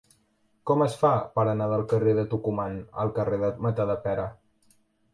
Com 0.69 0.81
es 0.85 0.95
fa 1.01 1.11
per 1.35 1.43
anar 1.51 1.69
del 1.75 1.85
carrer 1.93 2.17
de 2.23 2.25
Tucumán 2.33 2.83
al 3.05 3.15
carrer 3.21 3.43
de 3.47 3.55
Matadepera? 3.67 4.29